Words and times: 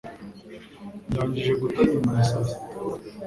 Ndangije 1.09 1.53
guta 1.61 1.79
nyuma 1.91 2.09
ya 2.17 2.23
saa 2.29 2.45
sita 2.49 2.77